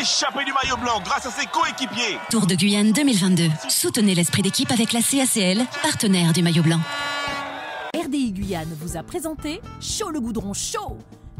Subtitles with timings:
[0.00, 2.18] échappé du maillot blanc grâce à ses coéquipiers.
[2.30, 3.48] Tour de Guyane 2022.
[3.68, 6.80] Soutenez l'esprit d'équipe avec la CACL, partenaire du maillot blanc.
[7.94, 10.96] RDI Guyane vous a présenté Chaud le goudron chaud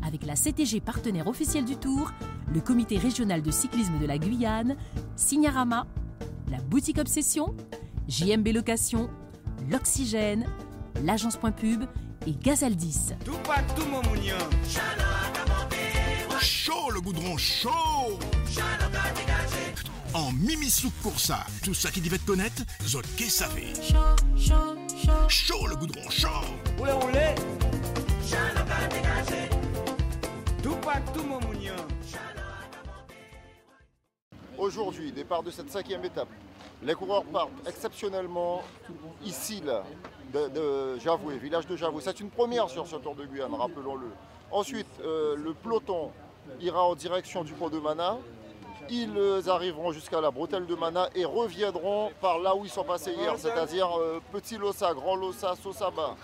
[0.07, 2.13] avec la CTG partenaire officielle du Tour,
[2.53, 4.77] le comité régional de cyclisme de la Guyane,
[5.17, 5.87] Signarama,
[6.51, 7.55] la boutique Obsession,
[8.09, 9.09] JMB Location,
[9.71, 10.47] l'Oxygène,
[11.03, 11.85] l'agence Point Pub
[12.27, 13.15] et Gazaldis.
[16.41, 18.19] Chaud le goudron chaud
[20.15, 23.73] En Mimi Souk pour ça, tout ça qui devait te connaître, Zot savait.
[25.29, 26.29] Chaud le goudron chaud
[34.57, 36.29] Aujourd'hui, départ de cette cinquième étape.
[36.83, 38.63] Les coureurs partent exceptionnellement
[39.23, 39.85] ici, là,
[40.33, 42.01] de, de Javoué, village de Javoué.
[42.03, 44.09] C'est une première sur ce Tour de Guyane, rappelons-le.
[44.51, 46.11] Ensuite, euh, le peloton
[46.61, 48.19] ira en direction du pont de Mana.
[48.89, 53.13] Ils arriveront jusqu'à la bretelle de Mana et reviendront par là où ils sont passés
[53.13, 56.17] hier, c'est-à-dire euh, Petit Lossa, Grand Lossa, Sosaba.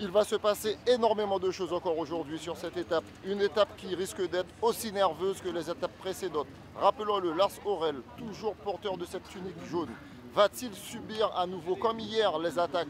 [0.00, 3.04] Il va se passer énormément de choses encore aujourd'hui sur cette étape.
[3.24, 6.48] Une étape qui risque d'être aussi nerveuse que les étapes précédentes.
[6.78, 9.88] Rappelons-le, Lars Aurel, toujours porteur de cette tunique jaune,
[10.34, 12.88] va-t-il subir à nouveau, comme hier, les attaques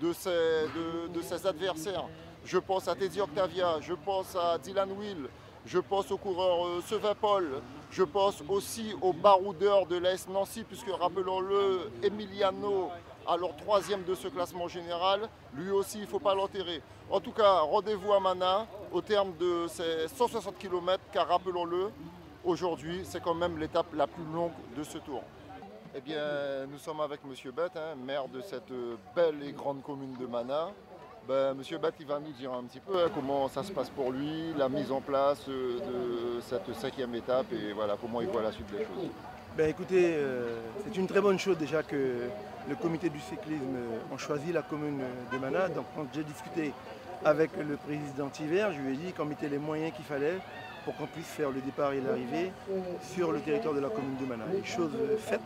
[0.00, 0.66] de ses,
[1.14, 2.06] de ses adversaires?
[2.44, 5.28] Je pense à Teddy Octavia, je pense à Dylan Will,
[5.68, 10.64] je pense au coureur euh, Sevin Paul, je pense aussi au baroudeur de l'AS Nancy,
[10.64, 12.90] puisque rappelons-le, Emiliano,
[13.26, 16.80] alors troisième de ce classement général, lui aussi il ne faut pas l'enterrer.
[17.10, 21.90] En tout cas, rendez-vous à Mana au terme de ces 160 km, car rappelons-le,
[22.44, 25.22] aujourd'hui c'est quand même l'étape la plus longue de ce tour.
[25.94, 29.82] Eh bien, nous sommes avec Monsieur Bett, hein, maire de cette euh, belle et grande
[29.82, 30.70] commune de Mana.
[31.28, 34.12] Ben, Monsieur il va nous dire un petit peu hein, comment ça se passe pour
[34.12, 38.40] lui, la mise en place euh, de cette cinquième étape et voilà comment il voit
[38.40, 39.10] la suite des choses.
[39.54, 42.30] Ben écoutez, euh, c'est une très bonne chose déjà que
[42.66, 45.68] le comité du cyclisme euh, choisi la commune de Mana.
[45.68, 46.72] Donc quand j'ai discuté
[47.22, 50.38] avec le président Hiver, je lui ai dit qu'on mettait les moyens qu'il fallait
[50.86, 52.52] pour qu'on puisse faire le départ et l'arrivée
[53.02, 54.44] sur le territoire de la commune de Mana.
[54.58, 55.42] Et chose faite,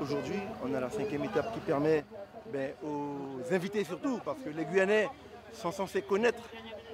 [0.00, 2.04] aujourd'hui, on a la cinquième étape qui permet
[2.52, 5.08] ben, aux invités surtout, parce que les Guyanais
[5.56, 6.42] sont censés connaître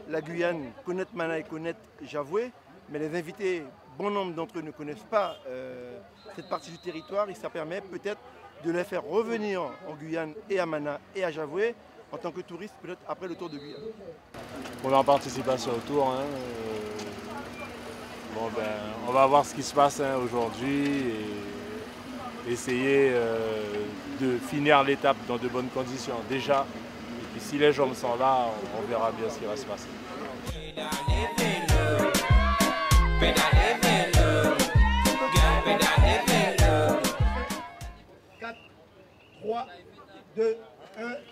[0.08, 2.50] la Guyane, connaître Mana et connaître Javoué,
[2.90, 3.62] mais les invités,
[3.98, 5.98] bon nombre d'entre eux ne connaissent pas euh,
[6.34, 8.20] cette partie du territoire et ça permet peut-être
[8.64, 11.74] de les faire revenir en Guyane et à Mana et à Javoué
[12.12, 13.80] en tant que touristes peut-être après le tour de Guyane.
[14.82, 16.08] Première participation au tour.
[16.08, 17.02] hein, euh,
[18.34, 18.64] Bon, ben,
[19.06, 20.86] on va voir ce qui se passe hein, aujourd'hui
[22.46, 23.36] et essayer euh,
[24.20, 26.64] de finir l'étape dans de bonnes conditions déjà.
[27.44, 29.88] Si les jambes sont là, on, on verra bien ce qui va se passer.
[39.42, 39.66] 3,
[40.36, 40.56] 2,
[40.98, 41.31] 1, top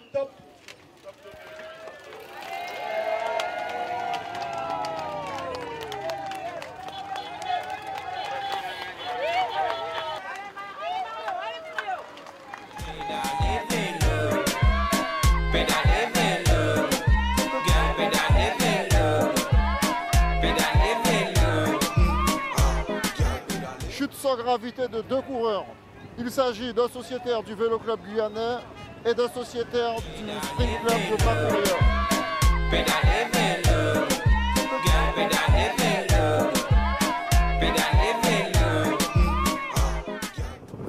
[24.43, 25.67] gravité de deux coureurs.
[26.19, 28.59] Il s'agit d'un sociétaire du Vélo Club guyanais
[29.05, 31.79] et d'un sociétaire du Sprint Club de Patrouilleur.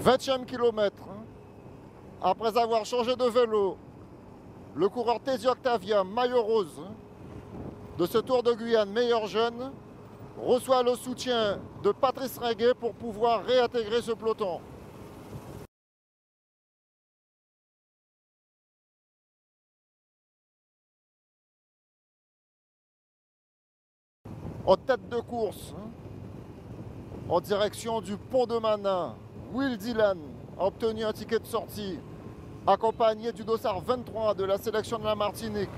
[0.03, 1.03] 20e kilomètre.
[1.09, 1.23] hein.
[2.21, 3.77] Après avoir changé de vélo,
[4.75, 6.91] le coureur Tesi Octavia, maillot rose, hein,
[7.97, 9.71] de ce Tour de Guyane meilleur jeune,
[10.37, 14.59] reçoit le soutien de Patrice Reguet pour pouvoir réintégrer ce peloton.
[24.65, 25.73] En tête de course,
[27.27, 29.15] en direction du pont de Manin,
[29.53, 30.19] Will Dylan
[30.59, 31.97] a obtenu un ticket de sortie,
[32.67, 35.69] accompagné du dossard 23 de la sélection de la Martinique,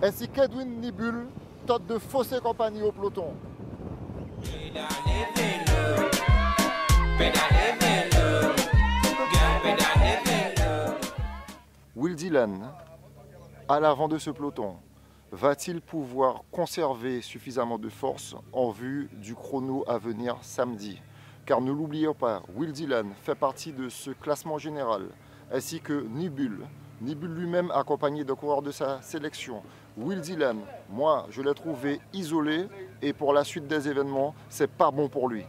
[0.00, 1.26] ainsi qu'Edwin Nibul,
[1.66, 3.34] tête de Fossé Compagnie au peloton.
[11.94, 12.68] Will Dylan,
[13.68, 14.76] à l'avant de ce peloton,
[15.30, 21.00] va-t-il pouvoir conserver suffisamment de force en vue du chrono à venir samedi
[21.46, 25.08] Car ne l'oublions pas, Will Dylan fait partie de ce classement général,
[25.52, 26.66] ainsi que Nibul.
[27.02, 29.60] Nibul lui-même accompagné de coureurs de sa sélection.
[29.96, 32.68] Will Dylan, moi je l'ai trouvé isolé
[33.02, 35.44] et pour la suite des événements, c'est pas bon pour lui.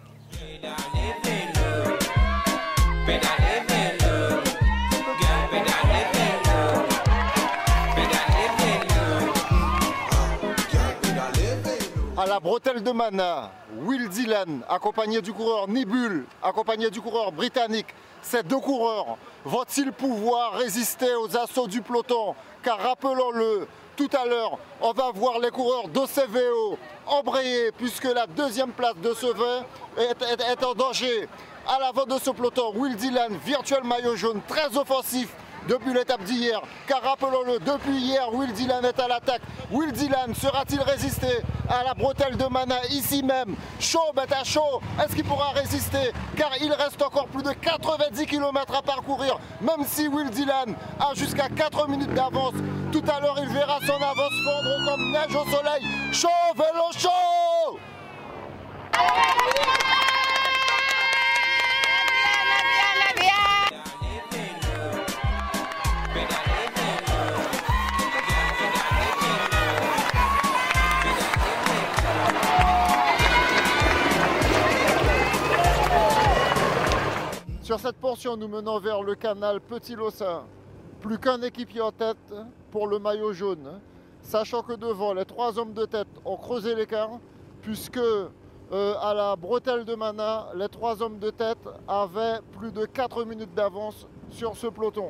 [12.16, 13.52] à la bretelle de Mana,
[13.82, 17.88] Will Dylan, accompagné du coureur Nibul, accompagné du coureur britannique.
[18.22, 22.36] Ces deux coureurs vont-ils pouvoir résister aux assauts du peloton?
[22.64, 28.72] Car rappelons-le, tout à l'heure, on va voir les coureurs d'OCVO embrayer puisque la deuxième
[28.72, 29.66] place de ce vin
[29.98, 31.28] est, en danger.
[31.68, 35.30] À l'avant de ce peloton, Will Dylan, virtuel maillot jaune, très offensif,
[35.68, 36.62] depuis l'étape d'hier.
[36.88, 39.42] Car rappelons-le, depuis hier, Will Dylan est à l'attaque.
[39.72, 41.28] Will Dylan sera-t-il résisté
[41.70, 43.56] à la bretelle de Mana ici même?
[43.80, 44.82] Chaud, bête à chaud.
[45.04, 46.12] Est-ce qu'il pourra résister?
[46.36, 49.40] Car il reste encore plus de 90 km à parcourir.
[49.62, 52.56] Même si Will Dylan a jusqu'à 4 minutes d'avance.
[52.92, 55.84] Tout à l'heure, il verra son avance fondre comme neige au soleil.
[56.12, 57.10] Chaud, vélo chaud
[77.74, 80.44] Sur cette portion, nous menons vers le canal Petit Lossin.
[81.02, 82.32] Plus qu'un équipier en tête
[82.70, 83.82] pour le maillot jaune.
[84.22, 87.20] Sachant que devant, les trois hommes de tête ont creusé l'écart,
[87.64, 92.86] puisque euh, à la bretelle de Mana, les trois hommes de tête avaient plus de
[92.86, 95.10] 4 minutes d'avance sur ce peloton.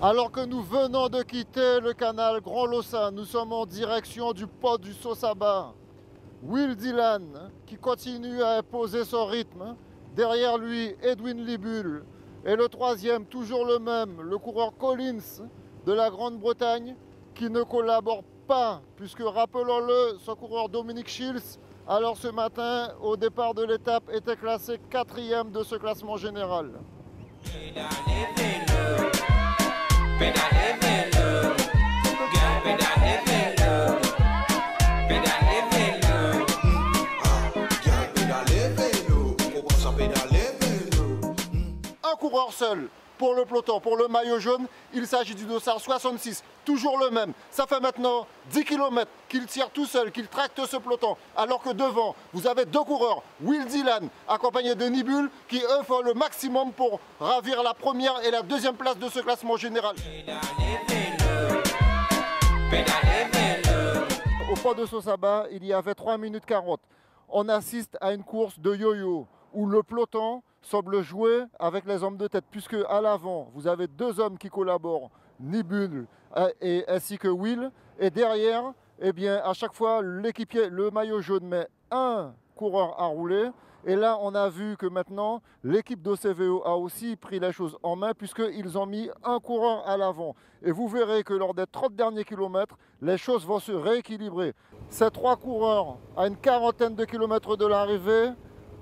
[0.00, 4.46] Alors que nous venons de quitter le canal Grand Lossin, nous sommes en direction du
[4.46, 5.74] port du Sosaba.
[6.42, 9.76] Will Dylan, qui continue à imposer son rythme,
[10.14, 12.04] Derrière lui, Edwin Libul.
[12.44, 15.44] Et le troisième, toujours le même, le coureur Collins
[15.86, 16.96] de la Grande-Bretagne,
[17.34, 23.54] qui ne collabore pas, puisque rappelons-le, son coureur Dominique Schills, alors ce matin, au départ
[23.54, 26.72] de l'étape, était classé quatrième de ce classement général.
[42.48, 42.88] Seul
[43.20, 47.34] pour le peloton, pour le maillot jaune, il s'agit du dossard 66, toujours le même.
[47.50, 51.68] Ça fait maintenant 10 km qu'il tire tout seul, qu'il tracte ce peloton, alors que
[51.68, 56.72] devant, vous avez deux coureurs, Will Dylan, accompagné de Nibul, qui eux font le maximum
[56.72, 59.96] pour ravir la première et la deuxième place de ce classement général.
[64.50, 66.80] Au port de Sosaba, il y avait 3 minutes 40.
[67.28, 72.16] On assiste à une course de yo-yo où le peloton semble jouer avec les hommes
[72.16, 75.10] de tête, puisque à l'avant, vous avez deux hommes qui collaborent,
[75.40, 76.06] Nibul
[76.60, 81.46] et, ainsi que Will, et derrière, eh bien, à chaque fois, l'équipier, le maillot jaune
[81.46, 83.50] met un coureur à rouler.
[83.86, 87.96] Et là, on a vu que maintenant, l'équipe d'OCVO a aussi pris les choses en
[87.96, 90.34] main puisqu'ils ont mis un coureur à l'avant.
[90.62, 94.52] Et vous verrez que lors des 30 derniers kilomètres, les choses vont se rééquilibrer.
[94.90, 98.32] Ces trois coureurs, à une quarantaine de kilomètres de l'arrivée,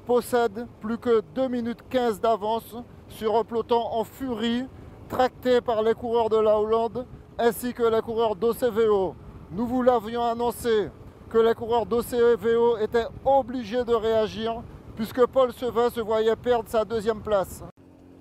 [0.08, 2.74] possède plus que 2 minutes 15 d'avance
[3.08, 4.64] sur un peloton en furie,
[5.06, 7.06] tracté par les coureurs de la Hollande
[7.38, 9.14] ainsi que les coureurs d'OCVO.
[9.50, 10.88] Nous vous l'avions annoncé
[11.28, 14.62] que les coureurs d'OCVO étaient obligés de réagir
[14.96, 17.62] puisque Paul Sevin se voyait perdre sa deuxième place.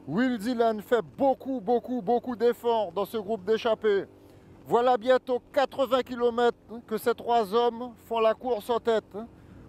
[0.09, 4.07] Will Dylan fait beaucoup, beaucoup, beaucoup d'efforts dans ce groupe d'échappés.
[4.67, 9.17] Voilà bientôt 80 km que ces trois hommes font la course en tête.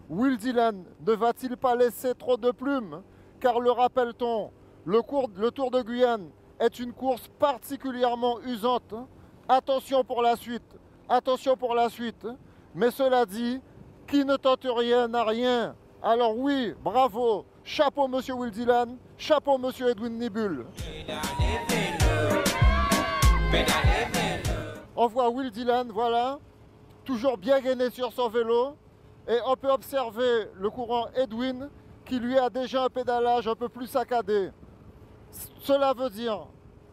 [0.08, 3.02] Will Dylan ne va-t-il pas laisser trop de plumes
[3.40, 4.50] Car le rappelle-t-on,
[4.86, 8.94] le, Tour de Guyane est une course particulièrement usante.
[9.48, 10.78] Attention pour la suite,
[11.10, 12.26] attention pour la suite.
[12.74, 13.60] Mais cela dit,
[14.06, 15.76] qui ne tente rien n'a rien.
[16.02, 20.64] Alors oui, bravo, chapeau Monsieur Will Dylan, chapeau Monsieur Edwin Nibul.
[24.96, 26.38] On voit Will Dylan, voilà,
[27.04, 28.74] toujours bien gainé sur son vélo,
[29.28, 31.68] et on peut observer le courant Edwin
[32.04, 34.50] qui lui a déjà un pédalage un peu plus saccadé.
[35.60, 36.46] Cela veut dire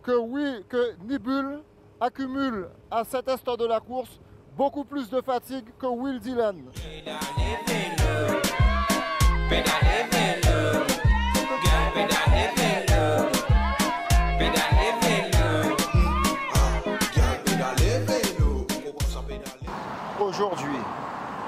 [0.04, 1.62] que oui, que Nibul
[2.00, 4.20] accumule à cet instant de la course
[4.58, 6.66] beaucoup plus de fatigue que Will Dylan.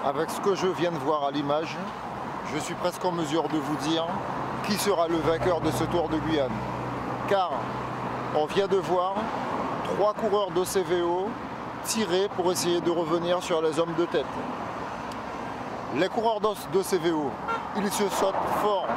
[0.07, 1.75] Avec ce que je viens de voir à l'image,
[2.53, 4.05] je suis presque en mesure de vous dire
[4.65, 6.49] qui sera le vainqueur de ce Tour de Guyane.
[7.27, 7.51] Car
[8.33, 9.15] on vient de voir
[9.83, 11.27] trois coureurs d'OCVO
[11.83, 14.25] tirer pour essayer de revenir sur les hommes de tête.
[15.97, 17.29] Les coureurs d'OCVO,
[17.75, 18.87] ils se sautent fort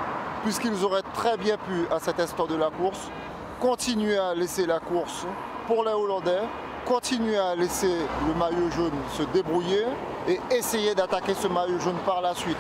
[0.44, 3.10] puisqu'ils auraient très bien pu, à cet instant de la course,
[3.58, 5.26] continuer à laisser la course
[5.66, 6.42] pour les Hollandais
[6.84, 7.94] continuer à laisser
[8.26, 9.84] le maillot jaune se débrouiller
[10.28, 12.56] et essayer d'attaquer ce maillot jaune par la suite.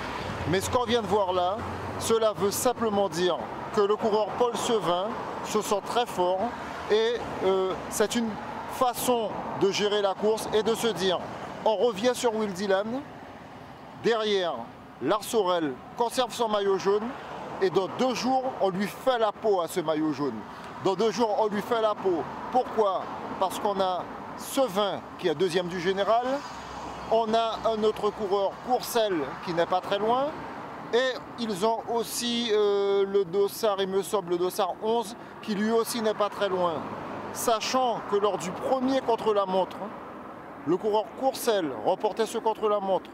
[0.48, 1.56] Mais ce qu'on vient de voir là,
[1.98, 3.36] cela veut simplement dire
[3.74, 5.08] que le coureur Paul Sevin
[5.44, 6.40] se sent très fort
[6.90, 8.28] et euh, c'est une
[8.72, 9.28] façon
[9.60, 11.18] de gérer la course et de se dire
[11.64, 13.00] on revient sur Will Dylan,
[14.02, 14.54] derrière
[15.02, 17.06] Lars Sorel conserve son maillot jaune
[17.60, 20.38] et dans deux jours on lui fait la peau à ce maillot jaune.
[20.84, 22.22] Dans deux jours on lui fait la peau.
[22.50, 23.02] Pourquoi?
[23.40, 24.04] Parce qu'on a
[24.36, 26.26] Sevin qui est deuxième du général,
[27.10, 29.14] on a un autre coureur, Courcel,
[29.46, 30.26] qui n'est pas très loin,
[30.92, 35.70] et ils ont aussi euh, le dossard, il me semble, le dossard 11, qui lui
[35.70, 36.74] aussi n'est pas très loin.
[37.32, 39.78] Sachant que lors du premier contre-la-montre,
[40.66, 43.10] le coureur Courcel remportait ce contre-la-montre.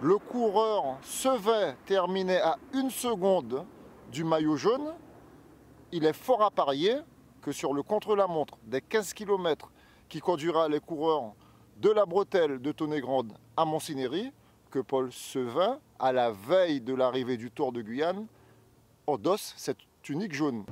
[0.00, 3.64] Le coureur Sevet terminait à une seconde
[4.12, 4.92] du maillot jaune.
[5.90, 6.98] Il est fort à parier
[7.44, 9.70] que sur le contre-la-montre des 15 km
[10.08, 11.34] qui conduira les coureurs
[11.76, 14.32] de la bretelle de Tonnet-Grande à Montsinéry,
[14.70, 18.26] que Paul Sevin, à la veille de l'arrivée du Tour de Guyane,
[19.06, 20.64] endosse cette tunique jaune.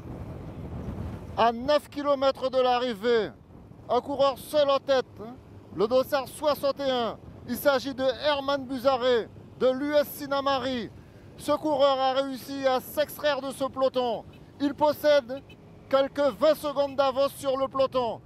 [1.36, 3.30] À 9 km de l'arrivée,
[3.90, 5.04] un coureur seul en tête,
[5.76, 7.18] le dossard 61.
[7.48, 9.28] Il s'agit de Herman Buzaré
[9.60, 10.88] de l'US Sinamari.
[11.36, 14.24] Ce coureur a réussi à s'extraire de ce peloton.
[14.58, 15.42] Il possède
[15.92, 18.22] quelques 20 secondes d'avance sur le peloton.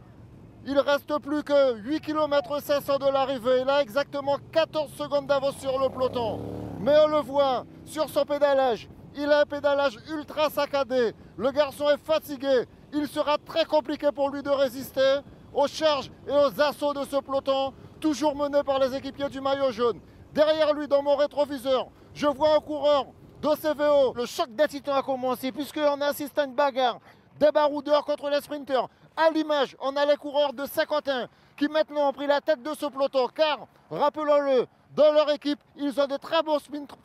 [0.67, 3.63] Il reste plus que 8 km 500 de l'arrivée.
[3.63, 6.41] Il a exactement 14 secondes d'avance sur le peloton.
[6.79, 8.89] Mais on le voit sur son pédalage.
[9.17, 11.13] Il a un pédalage ultra saccadé.
[11.37, 12.67] Le garçon est fatigué.
[12.95, 15.19] Il sera très compliqué pour lui de résister
[15.53, 19.73] aux charges et aux assauts de ce peloton, toujours mené par les équipiers du maillot
[19.73, 20.01] jaune.
[20.33, 23.07] Derrière lui, dans mon rétroviseur, je vois un coureur
[23.43, 24.15] d'OCVO.
[24.15, 27.01] Le choc des a commencé puisqu'on assiste à une bagarre
[27.39, 28.89] des baroudeurs contre les sprinteurs.
[29.17, 32.75] À l'image, on a les coureurs de Saint-Quentin qui maintenant ont pris la tête de
[32.75, 36.59] ce peloton car, rappelons-le, dans leur équipe, ils ont de très bons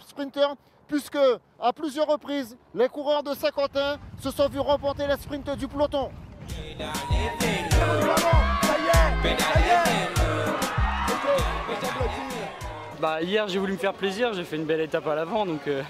[0.08, 0.56] sprinteurs
[0.88, 1.18] puisque
[1.60, 6.12] à plusieurs reprises, les coureurs de Saint-Quentin se sont vus remporter les sprints du peloton.
[13.00, 15.68] Bah, hier j'ai voulu me faire plaisir, j'ai fait une belle étape à l'avant donc
[15.68, 15.82] euh,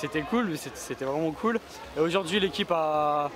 [0.00, 1.60] c'était cool, c'était vraiment cool.
[1.96, 3.30] Et aujourd'hui l'équipe m'a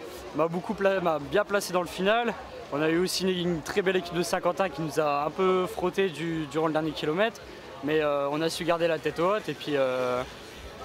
[1.31, 2.33] bien placé dans le final.
[2.73, 5.67] On a eu aussi une, très belle équipe de Saint-Quentin qui nous a un peu
[5.67, 6.11] frotté
[6.51, 7.41] durant le dernier kilomètre.
[7.85, 10.23] Mais euh, on a su garder la tête haute et puis euh,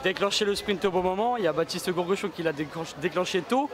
[0.04, 1.38] déclencher le sprint au bon moment.
[1.38, 3.70] Il y a Baptiste Gourguechon qui l'a déclenché tôt.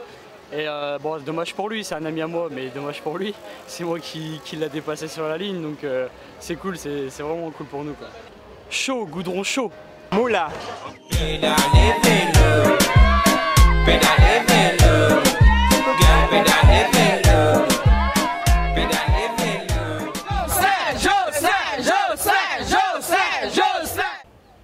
[0.52, 3.34] Et euh, bon, dommage pour lui, c'est un ami à moi, mais dommage pour lui.
[3.66, 5.84] C'est moi qui, l'a dépassé sur la ligne, donc
[6.38, 7.96] c'est cool, c'est vraiment cool pour nous.
[8.70, 9.72] Chaud, goudron chaud.
[10.12, 10.48] Moula.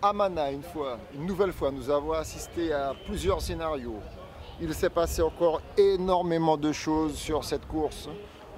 [0.04, 4.00] Amana, une fois, une nouvelle fois, nous avons assisté à plusieurs scénarios.
[4.61, 8.08] Il s'est passé encore énormément de choses sur cette course.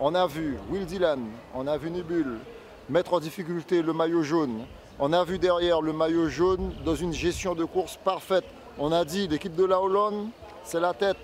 [0.01, 1.21] On a vu Will Dylan,
[1.55, 2.39] on a vu Nibul
[2.89, 4.67] mettre en difficulté le maillot jaune.
[5.01, 8.45] On a vu derrière le maillot jaune dans une gestion de course parfaite.
[8.79, 10.29] On a dit l'équipe de la Hollande,
[10.63, 11.19] c'est la tête.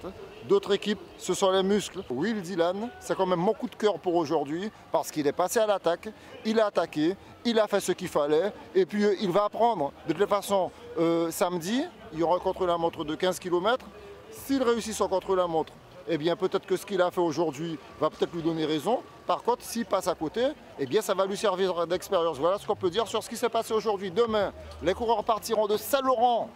[0.48, 2.02] D'autres équipes, ce sont les muscles.
[2.10, 5.60] Will Dylan, c'est quand même mon coup de cœur pour aujourd'hui parce qu'il est passé
[5.60, 6.08] à l'attaque,
[6.44, 9.92] il a attaqué, il a fait ce qu'il fallait et puis euh, il va apprendre.
[10.08, 13.86] De toute façon, euh, samedi, il aura un contre-la-montre de 15 km.
[14.32, 15.72] S'il réussit son contre-la-montre,
[16.12, 18.98] eh bien peut-être que ce qu'il a fait aujourd'hui va peut-être lui donner raison.
[19.26, 20.42] Par contre, s'il passe à côté,
[20.78, 22.36] eh bien ça va lui servir d'expérience.
[22.38, 24.10] Voilà ce qu'on peut dire sur ce qui s'est passé aujourd'hui.
[24.10, 24.52] Demain,
[24.82, 26.50] les coureurs partiront de Saint-Laurent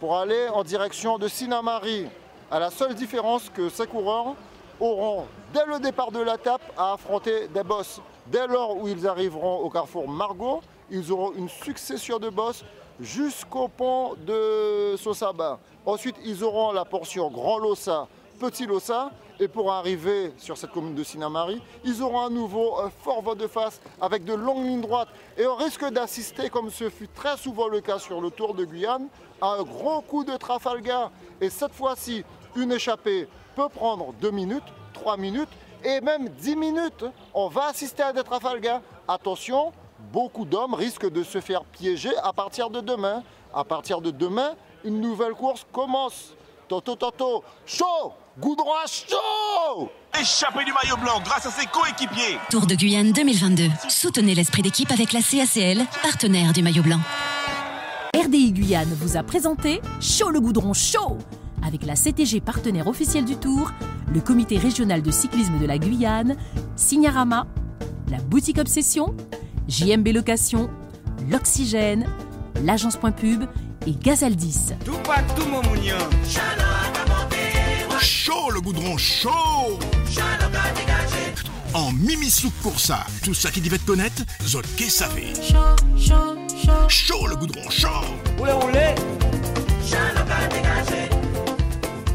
[0.00, 2.06] pour aller en direction de Sinamari
[2.50, 4.34] à la seule différence que ces coureurs
[4.80, 8.00] auront, dès le départ de l'étape, à affronter des bosses.
[8.28, 12.64] Dès lors où ils arriveront au carrefour Margot, ils auront une succession de bosses
[13.00, 15.58] jusqu'au pont de Sosaba.
[15.84, 19.10] Ensuite, ils auront la portion Grand Lossa, Petit Lossa.
[19.40, 23.38] Et pour arriver sur cette commune de Sinamari, ils auront à nouveau un fort vote
[23.38, 25.08] de face avec de longues lignes droites.
[25.36, 28.64] Et on risque d'assister, comme ce fut très souvent le cas sur le Tour de
[28.64, 29.08] Guyane,
[29.40, 31.12] à un gros coup de Trafalgar.
[31.40, 32.24] Et cette fois-ci,
[32.56, 34.64] une échappée peut prendre 2 minutes,
[34.94, 35.48] 3 minutes
[35.84, 37.04] et même 10 minutes.
[37.32, 38.80] On va assister à des Trafalgar.
[39.06, 39.72] Attention,
[40.12, 43.22] beaucoup d'hommes risquent de se faire piéger à partir de demain.
[43.54, 46.34] À partir de demain, une nouvelle course commence.
[46.66, 49.90] Toto, toto, chaud Goudron chaud
[50.20, 52.38] Échappé du maillot blanc grâce à ses coéquipiers.
[52.50, 53.64] Tour de Guyane 2022.
[53.88, 57.00] Soutenez l'esprit d'équipe avec la CACL, partenaire du maillot blanc.
[58.14, 61.18] RDI Guyane vous a présenté Chaud le Goudron chaud
[61.66, 63.72] avec la CTG partenaire officielle du Tour,
[64.14, 66.36] le comité régional de cyclisme de la Guyane,
[66.76, 67.44] Signarama,
[68.08, 69.16] la boutique Obsession,
[69.66, 70.70] JMB Location,
[71.28, 72.06] l'Oxygène,
[72.62, 73.44] l'agence Point Pub
[73.86, 74.74] et Gazaldis.
[78.00, 79.78] Chaud le goudron, chaud
[81.74, 85.32] En mimisouk pour ça, tout ça qui devait te connaître, Zot savait.
[85.34, 86.88] Chaud, chaud, chaud.
[86.88, 87.88] Chaud le goudron, chaud
[88.38, 88.94] Oulé, oulé
[89.84, 89.96] Chaud
[90.50, 91.08] dégagé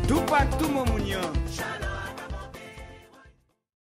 [0.08, 0.93] Tout pas tout moment.